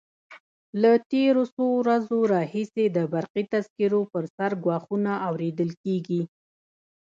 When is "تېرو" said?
1.11-1.43